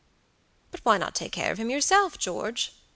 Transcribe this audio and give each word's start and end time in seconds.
"But 0.71 0.79
why 0.79 0.97
not 0.97 1.13
take 1.13 1.31
care 1.31 1.51
of 1.51 1.59
him 1.59 1.69
yourself, 1.69 2.17
George?" 2.17 2.73